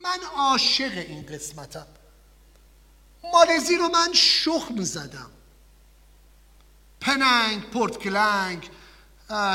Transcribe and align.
من 0.00 0.18
عاشق 0.36 0.92
این 0.92 1.26
قسمتم. 1.26 1.86
مالزی 3.32 3.76
رو 3.76 3.88
من 3.88 4.12
شخم 4.12 4.80
زدم. 4.80 5.30
پننگ 7.00 7.70
پورتکلنگ 7.70 8.70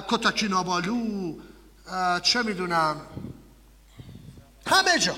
کتاکینابالو 0.10 1.40
چه 2.24 2.44
می‌دونم. 2.44 3.02
همه 4.68 5.00
جا. 5.00 5.16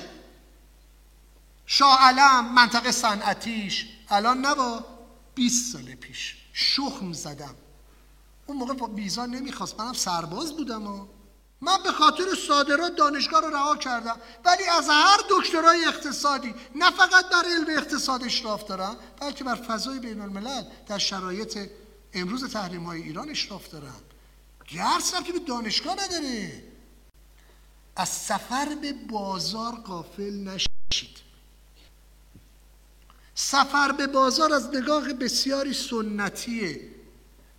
شاه 1.66 1.98
علم 2.00 2.54
منطقه 2.54 2.92
صنعتیش. 2.92 3.86
الان 4.08 4.46
نبا 4.46 4.84
20 5.34 5.72
سال 5.72 5.94
پیش. 5.94 6.36
شخم 6.52 7.12
زدم. 7.12 7.54
اون 8.46 8.56
موقع 8.56 8.86
بیزا 8.86 9.26
نمی‌خواست. 9.26 9.80
منم 9.80 9.92
سرباز 9.92 10.56
بودم 10.56 10.86
و 10.86 11.06
من 11.60 11.82
به 11.82 11.92
خاطر 11.92 12.24
صادرات 12.48 12.96
دانشگاه 12.96 13.40
رو 13.40 13.50
رها 13.50 13.76
کردم 13.76 14.16
ولی 14.44 14.64
از 14.64 14.88
هر 14.88 15.20
دکترای 15.30 15.84
اقتصادی 15.84 16.54
نه 16.74 16.90
فقط 16.90 17.28
در 17.28 17.44
علم 17.44 17.78
اقتصاد 17.78 18.24
اشراف 18.24 18.64
دارم 18.64 18.96
بلکه 19.20 19.44
بر 19.44 19.54
فضای 19.54 19.98
بین 19.98 20.20
الملل 20.20 20.64
در 20.86 20.98
شرایط 20.98 21.58
امروز 22.12 22.52
تحریم 22.52 22.84
های 22.84 23.02
ایران 23.02 23.28
اشراف 23.30 23.68
دارم. 23.68 24.00
گرس 24.68 25.14
که 25.14 25.32
به 25.32 25.38
دانشگاه 25.38 25.94
نداره 26.04 26.62
از 27.96 28.08
سفر 28.08 28.74
به 28.82 28.92
بازار 28.92 29.74
قافل 29.74 30.34
نشید. 30.34 31.16
سفر 33.34 33.92
به 33.92 34.06
بازار 34.06 34.52
از 34.52 34.68
نگاه 34.74 35.12
بسیاری 35.12 35.72
سنتیه. 35.72 36.95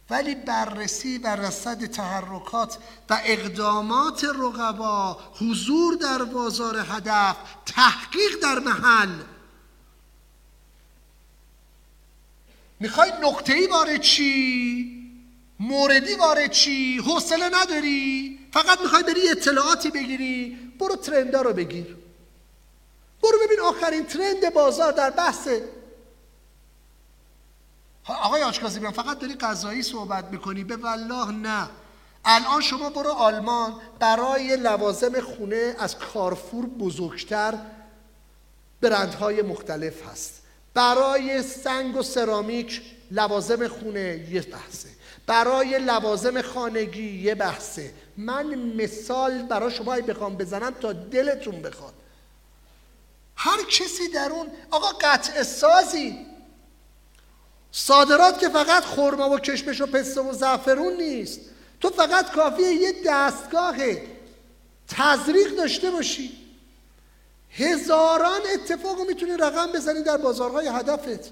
ولی 0.10 0.36
بررسی 0.36 1.18
و 1.18 1.28
رصد 1.28 1.86
تحرکات 1.86 2.78
و 3.10 3.22
اقدامات 3.26 4.24
رقبا 4.24 5.18
حضور 5.40 5.96
در 5.96 6.24
بازار 6.24 6.86
هدف 6.90 7.36
تحقیق 7.66 8.42
در 8.42 8.60
محل. 8.60 9.10
می‌خوای 12.80 13.12
نقطه 13.22 13.54
ای 13.54 13.68
وارد 13.68 14.02
چی؟ 14.02 14.94
موردی 15.60 16.16
وارد 16.16 16.52
چی؟ 16.52 16.98
حوصله 16.98 17.50
نداری؟ 17.54 18.40
فقط 18.54 18.82
می‌خوای 18.82 19.04
بری 19.04 19.30
اطلاعاتی 19.30 19.90
بگیری؟ 19.92 20.58
برو 20.80 20.96
ترندا 20.96 21.42
رو 21.42 21.54
بگیر. 21.54 21.98
برو 23.24 23.38
ببین 23.46 23.60
آخرین 23.60 24.06
ترند 24.06 24.54
بازار 24.54 24.92
در 24.92 25.10
بحث 25.10 25.48
آقای 28.14 28.44
آشکازی 28.44 28.80
بیان 28.80 28.92
فقط 28.92 29.20
داری 29.20 29.36
غذایی 29.36 29.84
صحبت 29.84 30.26
می‌کنی؟ 30.26 30.64
به 30.64 30.76
والله 30.76 31.32
نه. 31.32 31.70
الان 32.26 32.62
شما 32.62 32.90
برو 32.90 33.10
آلمان 33.10 33.74
برای 34.00 34.56
لوازم 34.56 35.22
خونه 35.22 35.76
از 35.80 35.98
کارفور 35.98 36.66
بزرگتر 36.66 37.54
برندهای 38.82 39.42
مختلف 39.42 40.08
هست. 40.12 40.42
برای 40.74 41.44
سنگ 41.44 41.96
و 41.96 42.04
سرامیک 42.04 42.82
لوازم 43.12 43.68
خونه 43.68 44.26
یه 44.30 44.42
بحثه. 44.42 44.90
برای 45.28 45.80
لوازم 45.80 46.42
خانگی 46.42 47.22
یه 47.22 47.36
بحثه. 47.36 47.94
من 48.18 48.56
مثال 48.56 49.42
برای 49.42 49.72
شما 49.72 49.96
بخوام 49.96 50.36
بزنم 50.36 50.72
تا 50.82 50.94
دلتون 50.94 51.62
بخواد. 51.62 51.94
هر 53.36 53.64
کسی 53.64 54.08
در 54.08 54.30
اون 54.32 54.48
آقا 54.72 54.88
قطع 55.02 55.44
سازی. 55.44 56.27
صادرات 57.72 58.40
که 58.40 58.50
فقط 58.50 58.84
خرما 58.84 59.30
و 59.30 59.40
کشمش 59.40 59.82
و 59.82 59.86
پسته 59.86 60.22
و 60.22 60.34
زعفرون 60.34 60.94
نیست. 60.94 61.40
تو 61.82 61.90
فقط 61.90 62.32
کافیه 62.32 62.74
یه 62.74 62.94
دستگاه 63.06 63.76
تزریق 64.88 65.56
داشته 65.58 65.92
باشی. 65.92 66.38
هزاران 67.52 68.42
اتفاق 68.54 69.08
می‌تونی 69.08 69.32
رقم 69.32 69.72
بزنی 69.72 70.04
در 70.04 70.18
بازارهای 70.18 70.68
هدفت. 70.68 71.32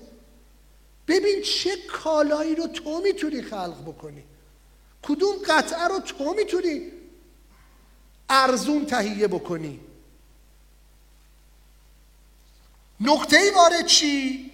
ببین 1.07 1.41
چه 1.41 1.77
کالایی 1.77 2.55
رو 2.55 2.67
تو 2.67 3.01
می‌تونی 3.01 3.41
خلق 3.41 3.81
بکنی. 3.81 4.23
کدوم 5.03 5.35
قطعه 5.47 5.87
رو 5.87 5.99
تو 5.99 6.33
می‌تونی 6.33 6.91
ارزون 8.29 8.85
تهیه 8.85 9.27
بکنی. 9.27 9.79
نقطه 12.99 13.51
وارد 13.55 13.85
چی؟ 13.85 14.44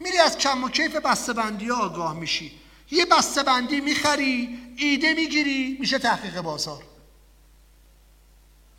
میری 0.00 0.18
از 0.18 0.38
کم 0.38 0.64
و 0.64 0.68
کیف 0.68 0.96
بندی 1.30 1.68
ها 1.68 1.84
آگاه 1.84 2.14
میشی. 2.14 2.60
یه 2.90 3.04
بسته 3.04 3.42
بندی 3.42 3.80
می‌خری 3.80 4.58
ایده 4.76 5.14
می‌گیری 5.14 5.76
میشه 5.80 5.98
تحقیق 5.98 6.40
بازار. 6.40 6.82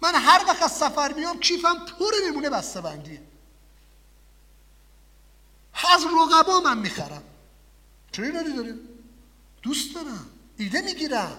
من 0.01 0.15
هر 0.15 0.45
وقت 0.47 0.63
از 0.63 0.71
سفر 0.71 1.13
میام 1.13 1.39
کیفم 1.39 1.85
پر 1.99 2.11
میمونه 2.25 2.49
بسته 2.49 2.81
بندیه 2.81 3.21
از 5.93 6.05
رقبا 6.05 6.59
من 6.59 6.77
می‌خرم. 6.77 7.23
چرا 8.11 8.31
داری؟ 8.31 8.73
دوست 9.63 9.95
دارم. 9.95 10.29
ایده 10.57 10.81
می‌گیرم. 10.81 11.37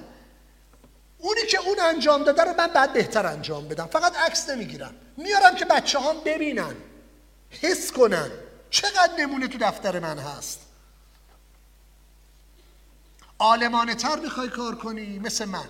اونی 1.19 1.43
که 1.50 1.58
اون 1.60 1.81
انجام 1.81 2.25
داده 2.25 2.43
رو 2.43 2.54
من 2.58 2.66
بعد 2.66 2.93
بهتر 2.93 3.26
انجام 3.26 3.69
بدم. 3.69 3.87
فقط 3.87 4.16
عکس 4.16 4.48
نمی‌گیرم. 4.50 4.94
میارم 5.16 5.54
که 5.56 5.64
بچه 5.64 6.00
هم 6.00 6.20
ببینن 6.25 6.75
حس 7.50 7.93
کنن. 7.93 8.31
چقدر 8.71 9.12
نمونه 9.19 9.49
تو 9.49 9.59
دفتر 9.59 9.99
من 9.99 10.19
هست؟ 10.19 10.60
آلمانه 13.38 13.94
تر 13.94 14.21
می‌خوای 14.21 14.49
کار 14.49 14.75
کنی 14.75 15.19
مثل 15.19 15.44
من. 15.44 15.69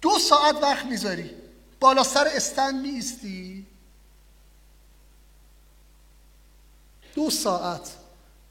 دو 0.00 0.18
ساعت 0.18 0.56
وقت 0.62 0.86
می‌ذاری. 0.86 1.30
بالا 1.80 2.02
سر 2.04 2.28
استند 2.34 2.86
میستی 2.86 3.66
دو 7.14 7.30
ساعت. 7.30 7.96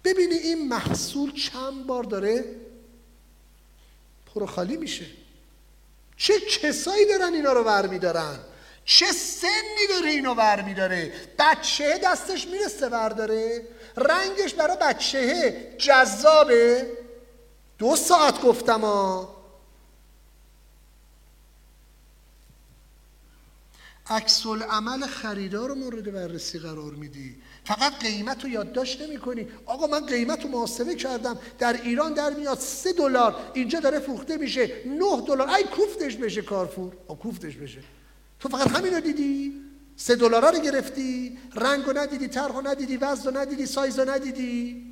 ببینی 0.04 0.36
این 0.36 0.68
محصول 0.68 1.34
چند 1.34 1.86
بار 1.88 2.04
داره 2.04 2.56
پروخالی 4.26 4.78
میشه. 4.78 5.06
چه 6.18 6.40
کسایی 6.40 7.06
دارن 7.06 7.34
اینا 7.34 7.54
رو 7.54 7.64
ور 7.64 7.88
میدارن؟ 7.88 8.40
چه 8.86 9.06
سنی 9.12 9.88
داره 9.90 10.10
اینو 10.10 10.34
ور 10.34 10.62
میداره؟ 10.62 11.14
بچه 11.40 11.98
دستش 12.04 12.48
می‌رسه 12.48 12.90
داره. 12.90 13.68
رنگش 13.98 14.54
برای 14.54 14.78
بچه 14.82 15.54
جذابه. 15.78 16.92
دو 17.78 17.96
ساعت 17.96 18.42
گفتم 18.42 18.82
ها. 18.82 19.36
عکس 24.08 24.46
عمل 24.46 25.08
خریدار 25.08 25.70
رو 25.70 25.76
مورد 25.76 26.14
بررسی 26.14 26.60
قرار 26.60 26.92
میدی. 26.92 27.42
فقط 27.66 27.94
قیمت 28.00 28.44
رو 28.44 28.50
یادداشت 28.50 29.02
نمی 29.02 29.18
کنی 29.18 29.48
آقا 29.66 29.88
من 29.88 30.06
قیمت 30.06 30.44
رو 30.44 30.50
محاسبه 30.50 30.96
کردم. 30.96 31.40
در 31.60 31.82
ایران 31.82 32.14
در 32.14 32.30
میاد 32.30 32.60
سه 32.60 32.94
دلار. 32.94 33.36
اینجا 33.54 33.80
داره 33.80 34.00
فروخته 34.00 34.38
میشه. 34.38 34.82
نه 34.86 35.22
دلار. 35.28 35.50
ای 35.50 35.64
کوفتش 35.64 36.16
بشه 36.16 36.42
کارفور. 36.42 36.96
کوفتش 36.96 37.56
بشه. 37.56 37.84
تو 38.46 38.58
فقط 38.58 38.78
همین 38.78 38.94
رو 38.94 39.00
دیدی. 39.00 39.62
سه 39.96 40.16
دلار 40.16 40.56
رو 40.56 40.60
گرفتی. 40.60 41.38
رنگ 41.56 41.86
رو 41.86 41.98
ندیدی 41.98 42.28
طرح 42.28 42.54
رو 42.54 42.68
ندیدی 42.68 42.98
وزن 42.98 43.30
رو 43.30 43.38
ندیدی 43.38 43.66
سایز 43.66 44.00
رو 44.00 44.10
ندیدی. 44.10 44.92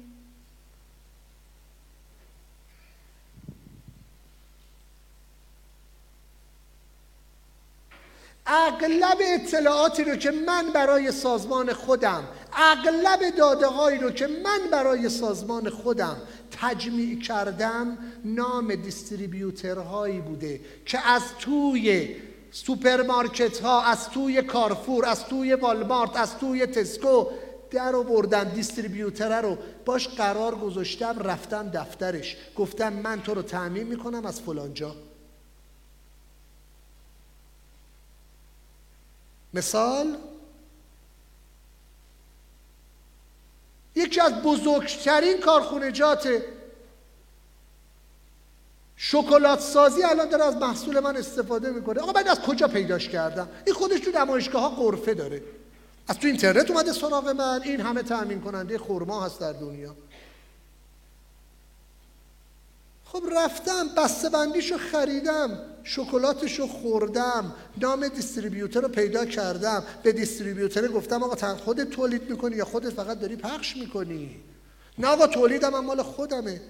اغلب 8.47 9.17
اطلاعاتی 9.19 10.03
رو 10.03 10.15
که 10.15 10.31
من 10.31 10.71
برای 10.73 11.11
سازمان 11.11 11.73
خودم 11.73 12.27
اغلب 12.53 13.35
داده 13.37 13.67
هایی 13.67 13.99
رو 13.99 14.11
که 14.11 14.27
من 14.27 14.59
برای 14.71 15.09
سازمان 15.09 15.69
خودم 15.69 16.17
تجمیع 16.51 17.19
کردم 17.19 17.97
نام 18.25 18.75
distributor 18.75 19.88
هایی 19.88 20.19
بوده 20.19 20.61
که 20.85 21.07
از 21.07 21.23
توی 21.39 22.15
سوپرمارکت 22.53 23.59
ها 23.59 23.81
از 23.81 24.09
توی 24.09 24.41
کارفور 24.41 25.05
از 25.05 25.25
توی 25.25 25.53
والمارت 25.53 26.17
از 26.17 26.37
توی 26.37 26.65
تسکو 26.65 27.25
در 27.71 27.95
آوردن 27.95 28.43
distributor 28.43 29.33
ه 29.33 29.41
رو 29.41 29.57
باش 29.85 30.07
قرار 30.07 30.55
گذاشتم 30.55 31.19
رفتم 31.19 31.69
دفترش. 31.69 32.37
گفتم 32.55 32.93
من 32.93 33.21
تو 33.21 33.33
رو 33.33 33.41
تأمین 33.41 33.87
می‌کنم 33.87 34.25
از 34.25 34.41
فلانجا 34.41 34.95
مثال؟ 39.53 40.17
یکی 43.95 44.21
از 44.21 44.33
بزرگترین 44.33 45.39
کارخونجات 45.39 46.27
شکلات 48.97 49.59
سازی 49.59 50.03
الان 50.03 50.29
داره 50.29 50.43
از 50.43 50.55
محصول 50.55 50.99
من 50.99 51.17
استفاده 51.17 51.69
می‌کنه. 51.69 52.01
آقا 52.01 52.11
من 52.11 52.27
از 52.27 52.39
کجا 52.39 52.67
پیداش 52.67 53.09
کردم؟ 53.09 53.49
این 53.65 53.75
خودش 53.75 53.99
تو 53.99 54.11
نمایشگاه 54.11 54.61
ها 54.61 54.69
قرفه 54.69 55.13
داره. 55.13 55.41
از 56.07 56.19
تو 56.19 56.27
اینترنت 56.27 56.71
اومده 56.71 56.93
سراغ 56.93 57.29
من. 57.29 57.61
این 57.63 57.81
همه 57.81 58.03
تأمین 58.03 58.41
کننده 58.41 58.77
خورما 58.77 59.25
هست 59.25 59.39
در 59.39 59.53
دنیا. 59.53 59.95
خب 63.05 63.23
رفتم 63.31 63.87
بسته 63.97 64.29
بندیشو 64.29 64.77
خریدم 64.77 65.59
شکلاتشو 65.83 66.67
خوردم 66.67 67.53
نام 67.77 68.07
دیستریبیوتر 68.07 68.81
رو 68.81 68.87
پیدا 68.87 69.25
کردم. 69.25 69.83
به 70.03 70.11
دیستریبیوتر 70.11 70.87
گفتم 70.87 71.23
آقا 71.23 71.55
خودت 71.55 71.89
تولید 71.89 72.29
می‌کنی 72.29 72.55
یا 72.55 72.65
خودت 72.65 72.89
فقط 72.89 73.19
داری 73.19 73.35
پخش 73.35 73.77
می‌کنی؟ 73.77 74.35
نه 74.99 75.07
آقا 75.07 75.27
تولیدم 75.27 75.75
هم 75.75 75.85
مال 75.85 76.01
خودمه. 76.03 76.61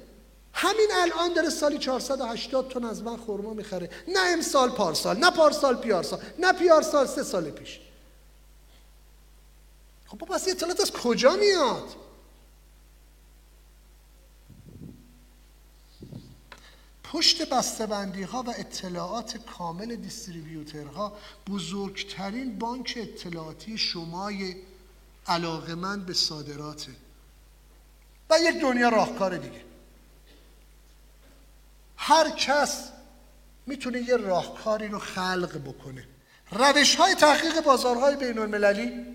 همین 0.53 0.89
الان 0.93 1.33
داره 1.33 1.49
سالی 1.49 1.77
480 1.77 2.69
تن 2.69 2.83
از 2.83 3.03
من 3.03 3.17
خورما 3.17 3.53
می‌خره. 3.53 3.89
نه 4.07 4.19
امسال 4.19 4.69
پارسال 4.69 5.17
نه 5.17 5.31
پارسال 5.31 5.75
پیارسال 5.75 6.19
نه 6.39 6.53
پیارسال 6.53 7.07
سه 7.07 7.23
سال 7.23 7.51
پیش. 7.51 7.79
خب 10.05 10.17
پس 10.17 10.47
اطلاعات 10.47 10.79
از 10.79 10.91
کجا 10.91 11.35
میاد؟ 11.35 11.95
پشت 17.03 17.49
بسته‌بندی 17.49 18.23
ها 18.23 18.43
و 18.43 18.49
اطلاعات 18.49 19.37
کامل 19.37 19.95
دیستریبیوترها 19.95 21.17
بزرگترین 21.49 22.59
بانک 22.59 22.93
اطلاعاتی 22.97 23.77
شمای 23.77 24.55
علاقمند 25.27 26.05
به 26.05 26.13
صادراته. 26.13 26.91
و 28.29 28.37
یک 28.39 28.61
دنیا 28.61 28.89
راهکار 28.89 29.37
دیگه. 29.37 29.72
هر 32.05 32.29
کس 32.29 32.89
می‌تونه 33.65 34.01
یه 34.01 34.17
راهکاری 34.17 34.87
رو 34.87 34.99
خلق 34.99 35.57
بکنه. 35.65 36.07
روش 36.51 36.95
های 36.95 37.15
تحقیق 37.15 37.61
بازارهای 37.61 38.15
بین 38.15 38.39
المللی 38.39 39.05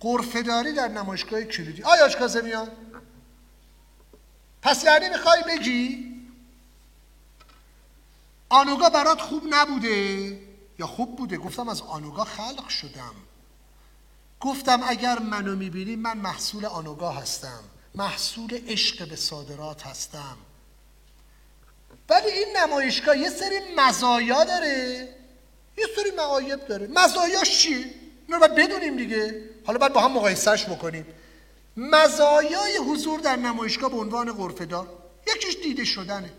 قرفداری 0.00 0.72
در 0.72 0.88
نمایشگاه 0.88 1.42
کلیدی. 1.42 1.82
آیا 1.82 2.08
کازمیان 2.08 2.68
پس 4.62 4.84
یعنی 4.84 5.08
می‌خوای 5.08 5.42
بگی 5.48 6.12
آنوگا 8.48 8.90
برات 8.90 9.20
خوب 9.20 9.42
نبوده؟ 9.50 10.38
یا 10.78 10.86
خوب 10.86 11.16
بوده؟ 11.16 11.36
گفتم 11.38 11.68
از 11.68 11.82
آنوگا 11.82 12.24
خلق 12.24 12.68
شدم. 12.68 13.14
گفتم 14.40 14.80
اگر 14.86 15.18
منو 15.18 15.56
می‌بینی 15.56 15.96
من 15.96 16.18
محصول 16.18 16.66
آنوگا 16.66 17.12
هستم. 17.12 17.60
محصول 17.94 18.60
عشق 18.66 19.08
به 19.08 19.16
صادرات 19.16 19.86
هستم. 19.86 20.36
ولی 22.08 22.30
این 22.30 22.56
نمایشگاه 22.56 23.18
یه 23.18 23.30
سری 23.30 23.58
مزایا 23.76 24.44
داره. 24.44 25.08
یه 25.78 25.86
سری 25.96 26.10
معایب 26.10 26.66
داره. 26.66 26.86
مزایاش 26.86 27.58
چیه؟ 27.58 27.94
اینو 28.26 28.40
باید 28.40 28.54
بدونیم 28.54 28.96
دیگه. 28.96 29.50
حالا 29.66 29.78
باید 29.78 29.92
با 29.92 30.00
هم 30.00 30.12
مقایسهش 30.12 30.64
بکنیم. 30.64 31.06
مزایای 31.76 32.76
حضور 32.76 33.20
در 33.20 33.36
نمایشگاه 33.36 33.90
به 33.90 33.96
عنوان 33.96 34.32
غرفه‌دار 34.32 34.88
یکیش 35.26 35.56
دیده 35.62 35.84
شدنه. 35.84 36.32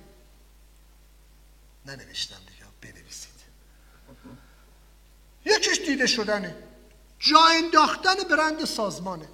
ننوشتم 1.85 2.35
دیگه 2.47 2.93
بنویسید. 2.93 3.33
یکیش 5.45 5.79
دیده 5.79 6.07
شدنه. 6.07 6.55
جا 7.19 7.39
انداختن 7.45 8.15
برند 8.15 8.65
سازمانه. 8.65 9.27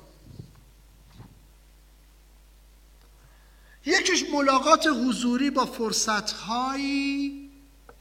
یکیش 3.86 4.24
ملاقات 4.34 4.88
حضوری 4.88 5.50
با 5.50 5.66
فرصتهایی 5.66 7.50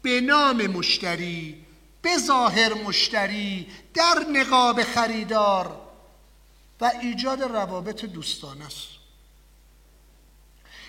به 0.03 0.21
نام 0.21 0.67
مشتری 0.67 1.65
به 2.03 2.19
ظاهر 2.19 2.75
مشتری 2.75 3.67
در 3.95 4.27
نقاب 4.33 4.83
خریدار 4.83 5.81
و 6.81 6.93
ایجاد 7.03 7.43
روابط 7.43 8.05
دوستانه 8.05 8.67
است 8.67 8.89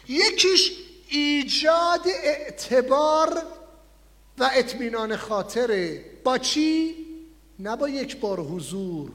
یکیش 0.07 0.71
ایجاد 1.07 2.07
اعتبار 2.23 3.43
و 4.37 4.49
اطمینان 4.53 5.15
خاطره 5.15 6.05
با 6.23 6.37
چی؟ 6.37 6.95
نه 7.59 7.75
با 7.75 7.89
یک 7.89 8.17
بار 8.17 8.39
حضور 8.39 9.11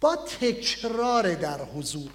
با 0.00 0.16
تکرار 0.16 1.34
در 1.34 1.62
حضور 1.62 2.10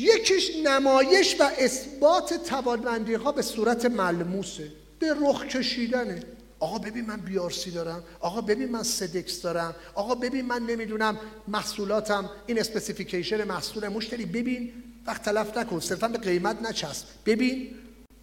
یکیش 0.00 0.50
نمایش 0.64 1.36
و 1.40 1.50
اثبات 1.58 2.34
توانمندی 2.34 3.14
ها 3.14 3.32
به 3.32 3.42
صورت 3.42 3.84
ملموسه. 3.86 4.72
به 4.98 5.14
رخ 5.22 5.44
کشیدنه. 5.44 6.22
آقا 6.60 6.78
ببین 6.78 7.06
من 7.06 7.16
BRC 7.16 7.70
دارم. 7.70 8.04
آقا 8.20 8.40
ببین 8.40 8.70
من 8.70 8.82
Sedex 8.82 9.42
دارم. 9.42 9.74
آقا 9.94 10.14
ببین 10.14 10.46
من 10.46 10.62
نمی‌دونم 10.62 11.18
محصولاتم. 11.48 12.30
این 12.46 12.60
specification 12.60 13.44
محصول 13.44 13.88
مشتری. 13.88 14.24
ببین. 14.24 14.72
وقت 15.06 15.22
تلف 15.22 15.56
نکن. 15.56 15.80
صرفا 15.80 16.08
به 16.08 16.18
قیمت 16.18 16.62
نچسب. 16.62 17.06
ببین. 17.26 17.74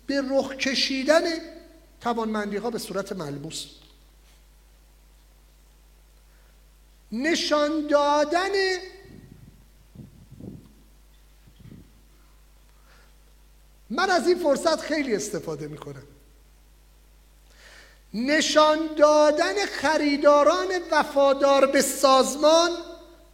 به 0.08 0.24
رخ 0.30 0.56
کشیدن 0.56 1.24
توانمندی 2.02 2.58
ها 2.58 2.70
به 2.70 2.80
صورت 2.80 3.12
ملموس. 3.12 3.66
نشان 7.12 7.88
دادن 7.88 8.50
من 13.90 14.10
از 14.10 14.28
این 14.28 14.38
فرصت 14.38 14.82
خیلی 14.82 15.16
استفاده 15.16 15.68
می‌کنم. 15.68 16.04
نشان 18.14 18.80
دادن 18.98 19.66
خریداران 19.66 20.68
وفادار 20.92 21.66
به 21.66 21.82
سازمان 21.82 22.70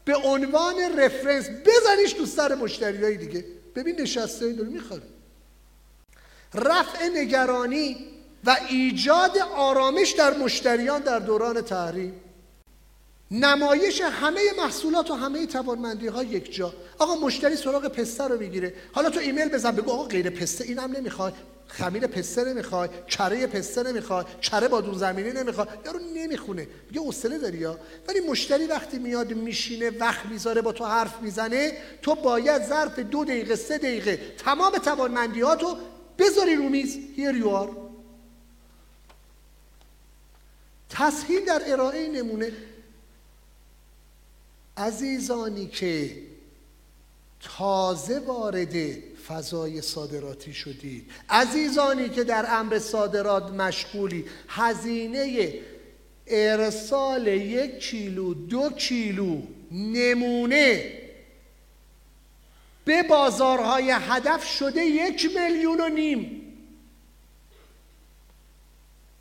به 0.05 0.15
عنوان 0.15 0.75
رفرنس. 0.99 1.49
بزنیش 1.49 2.13
تو 2.13 2.25
سر 2.25 2.55
مشتری 2.55 3.17
دیگه. 3.17 3.45
ببین 3.75 4.01
نشسته 4.01 4.45
این 4.45 4.55
داره 4.55 4.69
می‌خوره. 4.69 5.01
رفع 6.53 7.07
نگرانی 7.07 8.07
و 8.43 8.57
ایجاد 8.69 9.37
آرامش 9.37 10.11
در 10.11 10.37
مشتریان 10.37 11.01
در 11.01 11.19
دوران 11.19 11.61
تحریم. 11.61 12.22
نمایش 13.33 14.01
همه 14.01 14.41
محصولات 14.57 15.11
و 15.11 15.13
همه 15.13 15.45
توانمندی 15.45 16.07
ها 16.07 16.23
یک 16.23 16.55
جا. 16.55 16.73
آقا 16.99 17.15
مشتری 17.15 17.55
سراغ 17.55 17.87
پسته 17.87 18.23
رو 18.23 18.39
می‌گیره. 18.39 18.73
حالا 18.91 19.09
تو 19.09 19.19
ایمیل 19.19 19.47
بزن 19.47 19.71
بگو 19.71 19.91
آقا 19.91 20.03
غیر 20.03 20.29
پسته 20.29 20.63
اینم 20.63 20.91
نمی‌خوای. 20.91 21.31
خمیر 21.67 22.07
پسته 22.07 22.43
نمی‌خوای. 22.43 22.89
کره 23.07 23.47
پسته 23.47 23.83
نمی‌خوای. 23.83 24.25
کره 24.41 24.67
بادون 24.67 24.97
زمینی 24.97 25.31
نمی‌خوای. 25.31 25.67
یارو 25.85 25.99
نمی‌خونه. 26.15 26.67
میگه 26.89 27.01
حوصله 27.01 27.37
داری 27.37 27.57
یا؟ 27.57 27.79
ولی 28.07 28.19
مشتری 28.19 28.65
وقتی 28.65 28.99
میاد 28.99 29.33
میشینه 29.33 29.89
وقت 29.89 30.25
می‌ذاره 30.25 30.61
با 30.61 30.71
تو 30.71 30.85
حرف 30.85 31.21
می‌زنه 31.21 31.77
تو 32.01 32.15
باید 32.15 32.63
ظرف 32.63 32.99
دو 32.99 33.25
دقیقه 33.25 33.55
سه 33.55 33.77
دقیقه 33.77 34.19
تمام 34.37 34.71
توانمندیاتو 34.71 35.77
بذاری 36.19 36.55
رو 36.55 36.69
میز. 36.69 36.97
Here 37.17 37.43
you 37.43 37.67
تسهیل 40.89 41.45
در 41.45 41.61
ارائه 41.65 42.07
نمونه. 42.07 42.51
عزیزانی 44.77 45.67
که 45.67 46.17
تازه 47.39 48.19
وارد 48.19 48.75
فضای 49.27 49.81
صادراتی 49.81 50.53
شدید 50.53 51.11
عزیزانی 51.29 52.09
که 52.09 52.23
در 52.23 52.45
امر 52.49 52.79
صادرات 52.79 53.51
مشغولی 53.51 54.25
هزینه 54.47 55.53
ارسال 56.27 57.27
یک 57.27 57.79
کیلو 57.79 58.33
دو 58.33 58.69
کیلو 58.69 59.41
نمونه 59.71 60.99
به 62.85 63.03
بازارهای 63.03 63.91
هدف 63.91 64.45
شده 64.45 64.81
یک 64.81 65.29
میلیون 65.35 65.81
و 65.81 65.89
نیم. 65.89 66.39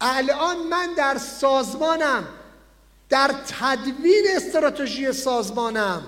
الان 0.00 0.56
من 0.68 0.94
در 0.96 1.18
سازمانم 1.18 2.28
در 3.12 3.34
تدوین 3.60 4.24
استراتژی 4.36 5.12
سازمانم. 5.12 6.02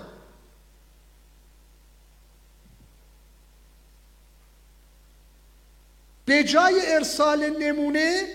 به 6.25 6.45
جای 6.45 6.95
ارسال 6.95 7.51
نمونه 7.59 8.29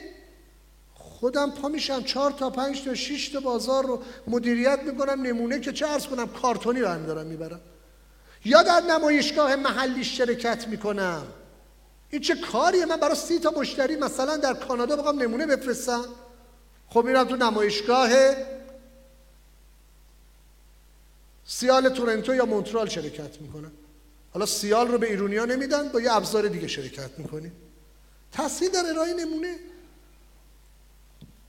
خودم 0.93 1.51
پا 1.51 1.67
میشم 1.67 2.03
چهار 2.03 2.31
تا 2.31 2.49
پنج 2.49 2.83
تا 2.83 2.95
شش 2.95 3.29
تا 3.29 3.39
بازار 3.39 3.85
رو 3.85 4.03
مدیریت 4.27 4.79
می‌کنم 4.83 5.21
نمونه 5.21 5.59
که 5.59 5.71
چه 5.71 5.87
ارز 5.87 6.07
کنم 6.07 6.27
کارتونی 6.27 6.81
برمیدارم 6.81 7.25
می‌برم. 7.25 7.61
یا 8.45 8.63
در 8.63 8.79
نمایشگاه 8.79 9.55
محلی 9.55 10.03
شرکت 10.03 10.67
می‌کنم. 10.67 11.27
این 12.09 12.21
چه 12.21 12.35
کاریه؟ 12.35 12.85
من 12.85 12.97
برای 12.97 13.15
سی 13.15 13.39
تا 13.39 13.51
مشتری 13.51 13.95
مثلا 13.95 14.37
در 14.37 14.53
کانادا 14.53 14.95
بخوام 14.95 15.21
نمونه 15.21 15.45
بفرستم. 15.45 16.05
خب 16.87 17.03
میرم 17.05 17.23
تو 17.23 17.35
نمایشگاه 17.35 18.09
سیال 21.51 21.89
تورنتو 21.89 22.35
یا 22.35 22.45
مونترال 22.45 22.89
شرکت 22.89 23.41
می‌کنم 23.41 23.71
حالا 24.33 24.45
سیال 24.45 24.87
رو 24.87 24.97
به 24.97 25.07
ایرونیا 25.07 25.45
نمیدن 25.45 25.89
با 25.89 26.01
یه 26.01 26.13
ابزار 26.13 26.47
دیگه 26.47 26.67
شرکت 26.67 27.09
می‌کنیم 27.17 27.51
تصحیح 28.31 28.69
در 28.69 28.83
ارائه 28.89 29.13
نمونه. 29.13 29.55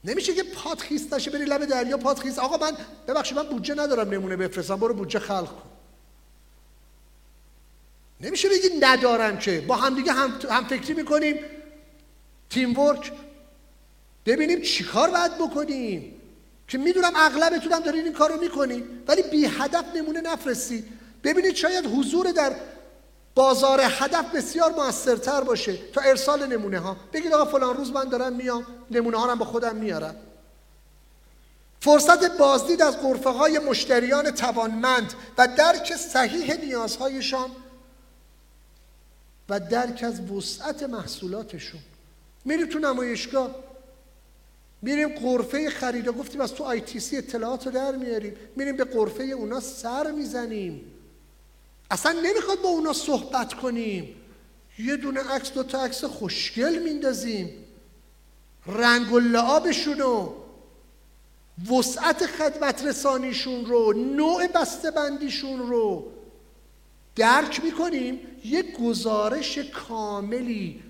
نمیشه 0.05 0.35
که 0.35 0.43
پات 0.43 0.81
خیست 0.81 1.15
نشه 1.15 1.31
بری 1.31 1.45
لب 1.45 1.65
دریا 1.65 1.97
پات 1.97 2.19
خیست 2.19 2.39
آقا 2.39 2.57
من 2.57 2.77
ببخشید 3.09 3.39
من 3.39 3.49
بودجه 3.49 3.75
ندارم 3.75 4.11
نمونه 4.11 4.37
بفرستم. 4.37 4.77
برو 4.77 4.95
بودجه 4.95 5.19
خلق 5.19 5.49
کن. 5.49 5.71
نمیشه 8.21 8.49
بگی 8.49 8.69
ندارم 8.81 9.39
که. 9.39 9.61
با 9.61 9.77
همدیگه 9.77 10.13
هم, 10.13 10.39
هم 10.51 10.65
فکری 10.65 10.95
می‌کنیم. 10.95 11.37
تیم 12.51 12.79
ورک. 12.79 13.13
ببینیم 14.27 14.63
چیکار 14.63 15.11
باید 15.11 15.39
بکنیم. 15.39 16.20
که 16.71 16.79
می‌دونم 16.79 17.13
اغلبتون 17.17 17.73
هم 17.73 17.81
دارین 17.81 18.05
این 18.05 18.13
کار 18.13 18.33
رو 18.33 18.41
می‌کنیم 18.41 19.03
ولی 19.09 19.23
بی 19.23 19.47
هدف 19.47 19.85
نمونه 19.97 20.21
نفرستی. 20.21 20.85
ببینید 21.25 21.55
شاید 21.55 21.87
حضور 21.87 22.33
در 22.33 22.53
بازار 23.35 23.81
هدف 23.85 24.35
بسیار 24.35 24.73
موثرتر 24.73 25.41
باشه 25.41 25.77
تا 25.93 26.01
ارسال 26.01 26.47
نمونه 26.47 26.79
ها 26.79 26.97
بگید 27.13 27.33
آقا 27.33 27.45
فلان 27.45 27.77
روز 27.77 27.91
من 27.93 28.05
دارم 28.05 28.33
میام 28.33 28.67
نمونه 28.91 29.19
ها 29.19 29.27
رو 29.27 29.37
با 29.37 29.45
خودم 29.45 29.77
میارم. 29.77 30.17
فرصت 31.81 32.39
بازدید 32.39 32.83
از 32.83 32.99
قرفه 32.99 33.31
های 33.31 33.59
مشتریان 33.59 34.31
توانمند 34.31 35.15
و 35.39 35.49
درک 35.57 35.97
صحیح 35.97 36.55
نیازهایشان 36.55 37.51
و 39.49 39.61
درک 39.61 40.05
از 40.07 40.31
وسعت 40.31 40.83
محصولاتشون. 40.83 41.81
میریم 42.45 42.69
تو 42.69 42.79
نمایشگاه 42.79 43.70
میریم 44.83 45.09
قرفه 45.09 45.71
خرید 45.71 46.09
گفتیم 46.09 46.41
از 46.41 46.55
تو 46.55 46.65
آی 46.65 46.81
تی 46.81 47.01
سی 47.01 47.17
اطلاعات 47.17 47.67
رو 47.67 47.73
در 47.73 47.97
میاریم. 47.97 48.35
میریم 48.57 48.77
به 48.77 48.85
قرفه 48.85 49.23
اونا 49.23 49.61
سر 49.61 50.11
می‌زنیم. 50.11 50.85
اصلا 51.91 52.13
نمی‌خواد 52.13 52.63
با 52.63 52.69
اونا 52.69 52.93
صحبت 52.93 53.55
کنیم. 53.55 54.15
یه 54.79 54.97
دونه 54.97 55.21
عکس 55.21 55.53
دو 55.53 55.63
تا 55.63 55.85
عکس 55.85 56.05
خوشگل 56.05 56.83
میندازیم. 56.83 57.51
رنگ 58.67 59.13
و 59.13 59.19
لعابشون 59.19 60.29
وسعت 61.71 62.27
خدمت 62.27 62.85
رسانیشون 62.85 63.67
رو 63.67 63.93
نوع 63.93 64.47
بسته 64.47 64.91
بندیشون 64.91 65.59
رو 65.59 66.13
درک 67.17 67.65
می‌کنیم. 67.65 68.21
یک 68.45 68.79
گزارش 68.79 69.59
کاملی 69.59 70.83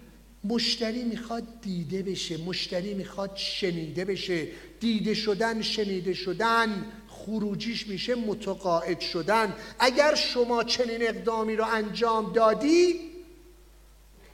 مشتری 0.45 1.05
می‌خواد 1.05 1.43
دیده 1.63 2.03
بشه 2.03 2.37
مشتری 2.37 2.95
می‌خواد 2.95 3.31
شنیده 3.35 4.05
بشه. 4.05 4.49
دیده 4.81 5.15
شدن 5.15 5.63
شنیده 5.63 6.15
شدن 6.15 6.87
خروجیش 7.09 7.87
میشه 7.87 8.15
متقاعد 8.15 9.01
شدن. 9.01 9.55
اگر 9.79 10.15
شما 10.15 10.65
چنین 10.65 11.03
اقدامی 11.09 11.57
رو 11.57 11.65
انجام 11.65 12.33
دادی 12.33 13.01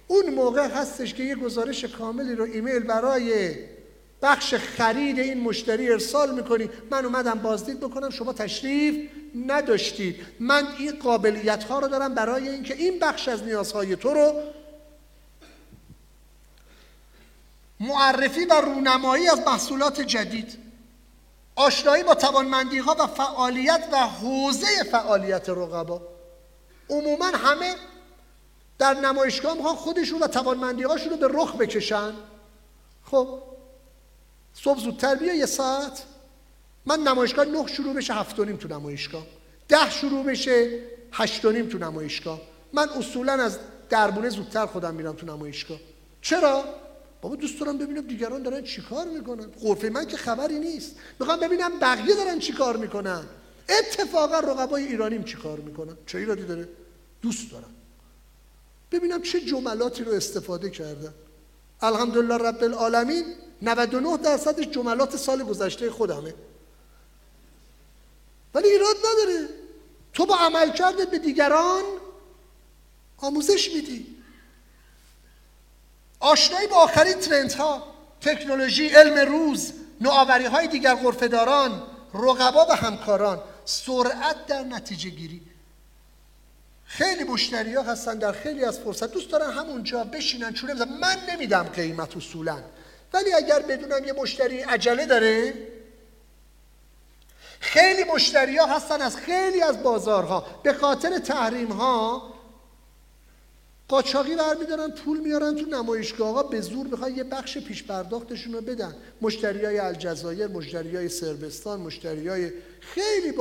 اون 0.07 0.35
موقع 0.35 0.69
هستش 0.69 1.15
که 1.15 1.23
یه 1.23 1.35
گزارش 1.35 1.85
کاملی 1.85 2.35
رو 2.35 2.45
ایمیل 2.45 2.79
برای 2.79 3.55
بخش 4.23 4.55
خرید 4.55 5.19
این 5.19 5.41
مشتری 5.41 5.93
ارسال 5.93 6.35
می‌کنی. 6.35 6.69
من 6.91 7.05
اومدم 7.05 7.39
بازدید 7.43 7.81
بکنم 7.81 8.11
شما 8.11 8.33
تشریف 8.33 9.09
نداشتید. 9.47 10.17
من 10.41 10.67
این 10.79 10.93
قابلیت 10.93 11.65
ها 11.65 11.79
رو 11.79 11.89
دارم 11.89 12.15
برای 12.15 12.49
اینکه 12.49 12.75
این 12.75 12.99
بخش 12.99 13.29
از 13.29 13.43
نیازهای 13.43 13.97
تو 13.97 14.15
رو 14.15 14.33
معرفی 17.87 18.45
و 18.45 18.55
رونمایی 18.55 19.29
از 19.29 19.41
محصولات 19.47 20.01
جدید 20.01 20.59
آشنایی 21.57 22.03
با 22.03 22.15
توانمندی 22.15 22.79
ها 22.79 22.97
و 22.99 23.07
فعالیت 23.07 23.89
و 23.93 23.97
حوزه 23.97 24.83
فعالیت 24.91 25.49
رقبا. 25.49 26.03
عموما 26.91 27.27
همه 27.27 27.75
در 28.79 28.95
نمایشگاه 28.95 29.55
می‌خوان 29.55 29.77
خودشون 29.77 30.23
و 30.23 30.27
توانمندی 30.27 30.83
هاشون 30.83 31.11
رو 31.11 31.17
به 31.17 31.29
رخ 31.31 31.57
بکشن. 31.57 32.13
خب 33.05 33.39
صبح 34.55 34.79
زودتر 34.79 35.15
بیا 35.15 35.35
یه 35.35 35.47
ساعت. 35.47 36.03
من 36.87 37.01
نمایشگاه 37.01 37.45
نه 37.45 37.67
شروع 37.67 37.95
بشه 37.95 38.15
هفت 38.15 38.39
و 38.39 38.45
نیم 38.45 38.57
تو 38.57 38.69
نمایشگاه. 38.69 39.27
ده 39.69 39.91
شروع 39.91 40.25
بشه 40.25 40.81
هشت 41.13 41.45
و 41.45 41.51
نیم 41.51 41.69
تو 41.69 41.79
نمایشگاه. 41.79 42.41
من 42.73 42.89
اصولا 42.89 43.33
از 43.33 43.59
دربونه 43.91 44.29
زودتر 44.29 44.67
خودم 44.67 44.95
میرم 44.95 45.13
تو 45.13 45.27
نمایشگاه. 45.27 45.79
چرا؟ 46.23 46.65
بابا 47.23 47.37
دوست 47.37 47.61
دارم 47.61 47.79
ببینم 47.79 48.07
دیگران 48.07 48.43
دارن 48.43 48.65
چیکار 48.65 49.07
می‌کنن. 49.07 49.47
غرفه 49.47 49.89
من 49.89 50.07
که 50.07 50.17
خبری 50.17 50.59
نیست. 50.59 50.97
می‌خوام 51.21 51.41
ببینم 51.41 51.79
بقیه 51.79 52.15
دارن 52.15 52.39
چیکار 52.39 52.77
می‌کنن. 52.77 53.25
اتفاقا 53.69 54.39
رقبای 54.39 54.87
ایرانیم 54.87 55.25
چیکار 55.25 55.61
می‌کنن؟ 55.61 55.97
چه 56.07 56.19
ایرادی 56.19 56.43
داره؟ 56.43 56.69
دوست 57.23 57.51
دارم. 57.53 57.75
ببینم 58.93 59.23
چه 59.23 59.41
جملاتی 59.41 60.05
رو 60.05 60.13
استفاده 60.13 60.71
کردن. 60.71 61.15
الحمدلله 61.81 62.35
رب 62.35 62.63
العالمین 62.65 63.25
99 63.63 64.17
درصدش 64.17 64.67
جملات 64.67 65.17
سال 65.17 65.43
گذشته 65.43 65.91
خودمه. 65.91 66.35
ولی 68.55 68.69
ایراد 68.69 68.97
نداره. 68.99 69.49
تو 70.13 70.27
با 70.27 70.37
عمل 70.37 70.73
کرده 70.73 71.05
به 71.05 71.19
دیگران 71.19 71.83
آموزش 73.19 73.71
میدی. 73.75 74.16
آشنایی 76.21 76.67
با 76.67 76.77
آخرین 76.77 77.15
ترند 77.15 77.53
ها 77.53 77.83
تکنولوژی 78.21 78.89
علم 78.89 79.31
روز 79.31 79.73
نوآوری 80.01 80.45
های 80.45 80.69
دیگر 80.69 80.95
غرفهداران 80.95 81.83
رقبا 82.15 82.67
و 82.71 82.77
همکاران 82.77 83.41
سرعت 83.65 84.47
در 84.47 84.63
نتیجه 84.63 85.11
گیری. 85.11 85.43
خیلی 86.85 87.25
مشتری 87.25 87.75
ها 87.75 87.83
هستن 87.83 88.19
در 88.19 88.33
خیلی 88.33 88.65
از 88.65 88.79
فرصت. 88.79 89.13
دوست 89.13 89.31
دارن 89.31 89.53
همونجا 89.53 90.05
بشینن 90.05 90.51
بزن 90.51 90.89
من 91.01 91.17
نمیدم 91.31 91.63
قیمت 91.63 92.17
اصولا. 92.17 92.59
ولی 93.13 93.33
اگر 93.33 93.59
بدونم 93.59 94.05
یه 94.05 94.13
مشتری 94.13 94.61
عجله 94.61 95.07
داره 95.07 95.55
خیلی 97.61 98.05
مشتری 98.05 98.57
ها 98.57 98.67
هستن 98.67 99.03
از 99.03 99.17
خیلی 99.17 99.63
از 99.63 99.83
بازارها. 99.83 100.47
به 100.63 100.73
خاطر 100.73 101.19
تحریم 101.19 101.73
ها 101.73 102.36
قاچاقی 103.89 104.37
برمیدارن 104.37 104.91
پول 104.91 105.21
میارن 105.21 105.55
تو 105.57 105.67
نمایشگاه 105.67 106.51
به 106.51 106.61
زور 106.61 106.89
بخواد 106.89 107.17
یه 107.17 107.25
بخش 107.25 107.59
پیش 107.59 107.85
پرداختشون 107.85 108.53
رو 108.53 108.61
بدن. 108.61 108.97
مشتری 109.21 109.65
های 109.65 109.79
الجزایر 109.79 110.47
مشتری 110.47 110.97
های 110.97 111.09
سربستان 111.09 111.81
مشتری 111.81 112.29
های 112.29 112.53
خیلی 112.81 113.33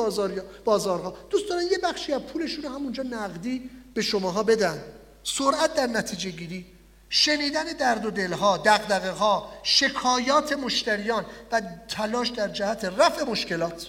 بازارها. 0.66 1.14
دوست 1.30 1.50
دارن 1.50 1.64
یه 1.64 1.78
بخشی 1.84 2.14
از 2.14 2.22
پولشون 2.22 2.64
رو 2.64 2.70
همونجا 2.70 3.04
نقدی 3.04 3.70
به 3.94 4.02
شماها 4.02 4.44
بدن. 4.44 4.84
سرعت 5.24 5.74
در 5.74 5.88
نتیجه 5.88 6.30
گیری 6.30 6.66
شنیدن 7.10 7.64
درد 7.64 8.06
و 8.06 8.12
دلها 8.12 8.58
دقدقه 8.58 9.12
ها 9.12 9.54
شکایات 9.64 10.54
مشتریان 10.54 11.26
و 11.52 11.62
تلاش 11.88 12.30
در 12.30 12.48
جهت 12.48 12.86
رفع 12.86 13.24
مشکلات. 13.24 13.88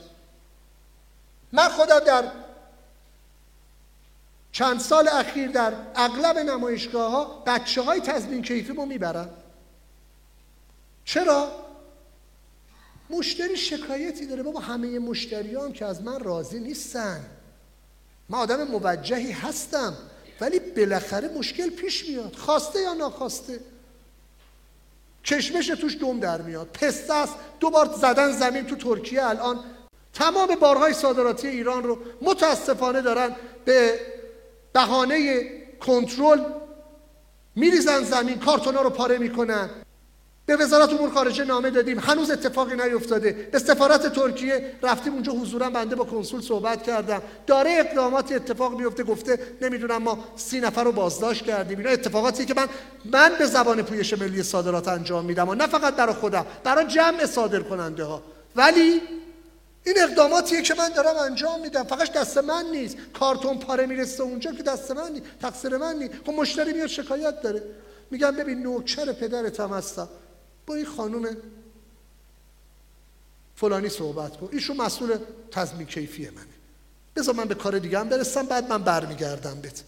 من 1.53 1.69
خودم 1.69 1.99
در 1.99 2.25
چند 4.57 4.81
سال 4.81 5.09
اخیر 5.09 5.51
در 5.51 5.73
اغلب 5.95 6.39
نمایشگاه 6.39 7.11
ها 7.13 7.43
بچه 7.47 7.83
های 7.83 8.01
تضمین 8.01 8.43
کیفی 8.43 8.73
رو 8.73 8.87
می‌برن. 8.87 9.29
چرا؟ 11.05 11.53
مشتری 13.11 13.57
شکایتی 13.57 14.27
داره. 14.27 14.43
بابا 14.43 14.61
همه 14.61 14.99
مشتری 14.99 15.55
هم 15.55 15.73
که 15.73 15.85
از 15.85 16.03
من 16.03 16.21
راضی 16.21 16.61
نیستن. 16.61 17.21
من 18.29 18.39
آدم 18.39 18.65
موجهی 18.65 19.33
هستم 19.33 19.97
ولی 20.41 20.59
بالاخره 20.59 21.29
مشکل 21.29 21.71
پیش 21.71 22.09
میاد. 22.09 22.35
خواسته 22.37 22.81
یا 22.81 22.95
ناخواسته؟ 22.95 23.61
کشمش 25.25 25.67
توش 25.67 25.97
دوم 25.97 26.21
در 26.21 26.43
میاد. 26.43 26.67
پسته 26.67 27.15
است. 27.15 27.35
دو 27.61 27.71
بار 27.71 27.95
زدن 28.01 28.33
زمین 28.33 28.67
تو 28.67 28.77
ترکیه 28.77 29.25
الان. 29.25 29.65
تمام 30.15 30.55
بارهای 30.55 30.93
صادراتی 30.93 31.49
ایران 31.49 31.83
رو 31.83 31.99
متاسفانه 32.23 33.03
دارن 33.03 33.37
به 33.65 34.01
بهانه 34.77 35.41
کنترل 35.81 36.41
میریزن 37.57 38.03
زمین 38.03 38.39
کارتونا 38.39 38.83
رو 38.83 38.91
پاره 38.91 39.19
می‌کنن. 39.19 39.71
به 40.47 40.57
وزارت 40.57 40.93
امور 40.93 41.11
خارجه 41.11 41.45
نامه 41.45 41.71
دادیم. 41.71 41.99
هنوز 41.99 42.31
اتفاقی 42.31 42.77
نیفتاده. 42.77 43.33
به 43.53 43.59
سفارت 43.59 44.13
ترکیه 44.13 44.73
رفتیم 44.83 45.13
اونجا 45.13 45.33
حضورا 45.33 45.71
بنده 45.71 45.97
با 45.97 46.05
کنسول 46.05 46.41
صحبت 46.41 46.83
کردم. 46.83 47.23
داره 47.47 47.71
اقدامات 47.71 48.33
اتفاق 48.33 48.79
میفته. 48.79 49.03
گفته 49.03 49.39
نمی‌دونم 49.63 50.03
ما 50.03 50.19
سی 50.37 50.61
نفر 50.61 50.85
رو 50.85 50.93
بازداشت 50.93 51.45
کردیم. 51.45 51.79
اینا 51.79 51.91
اتفاقاتی 51.91 52.45
که 52.45 52.55
من 52.55 52.69
من 53.13 53.33
به 53.39 53.47
زبان 53.47 53.83
پویش 53.83 54.13
ملی 54.13 54.43
صادرات 54.43 54.89
انجام 54.89 55.25
میدم 55.25 55.49
و 55.49 55.55
نه 55.55 55.67
فقط 55.67 55.97
برای 55.97 56.15
خودم 56.15 56.47
برای 56.65 56.87
جمع 56.87 57.27
صادر 57.27 57.61
کننده 57.61 58.05
ها 58.05 58.23
ولی 58.57 59.01
این 59.87 59.97
اقداماتیه 60.03 60.63
که 60.63 60.75
من 60.75 60.89
دارم 60.89 61.17
انجام 61.17 61.61
میدم. 61.61 61.83
فقط 61.83 62.13
دست 62.13 62.39
من 62.39 62.65
نیست. 62.73 62.97
کارتون 63.15 63.59
پاره 63.59 63.87
می‌رسه 63.87 64.23
اونجا 64.23 64.53
که 64.53 64.63
دست 64.63 64.91
من 64.91 65.13
نیست. 65.13 65.25
تقصیر 65.41 65.77
من 65.77 65.97
نیست. 65.97 66.13
خب 66.27 66.33
مشتری 66.33 66.73
میاد 66.73 66.87
شکایت 66.87 67.43
داره. 67.43 67.63
میگم 68.11 68.31
ببین 68.31 68.63
نوکر 68.63 69.13
پدرت 69.13 69.61
هم 69.61 69.71
هستم 69.71 70.09
با 70.67 70.75
این 70.75 70.87
خانم 70.87 71.37
فلانی 73.57 73.89
صحبت 73.89 74.37
کن. 74.37 74.49
ایشون 74.53 74.77
مسئول 74.77 75.19
تضمین 75.51 75.87
کیفی 75.87 76.31
منه. 76.31 76.47
بذار 77.17 77.35
من 77.35 77.45
به 77.45 77.55
کار 77.55 77.79
دیگه 77.79 77.99
هم 77.99 78.09
برسم 78.09 78.47
بعد 78.47 78.69
من 78.69 78.83
برمیگردم 78.83 79.61
بهت. 79.61 79.83